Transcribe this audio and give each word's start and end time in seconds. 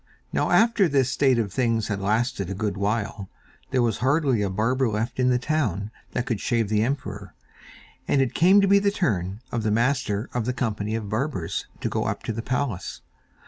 Now 0.33 0.49
after 0.49 0.89
this 0.89 1.11
state 1.11 1.37
of 1.37 1.53
things 1.53 1.87
had 1.87 2.01
lasted 2.01 2.49
a 2.49 2.55
good 2.55 2.75
while, 2.75 3.29
there 3.69 3.83
was 3.83 3.99
hardly 3.99 4.41
a 4.41 4.49
barber 4.49 4.89
left 4.89 5.19
in 5.19 5.29
the 5.29 5.37
town 5.37 5.91
that 6.13 6.25
could 6.25 6.41
shave 6.41 6.69
the 6.69 6.81
emperor, 6.81 7.35
and 8.07 8.19
it 8.19 8.33
came 8.33 8.61
to 8.61 8.67
be 8.67 8.79
the 8.79 8.89
turn 8.89 9.41
of 9.51 9.61
the 9.61 9.69
Master 9.69 10.27
of 10.33 10.45
the 10.45 10.53
Company 10.53 10.95
of 10.95 11.07
Barbers 11.07 11.67
to 11.81 11.87
go 11.87 12.05
up 12.05 12.23
to 12.23 12.33
the 12.33 12.41
palace. 12.41 13.01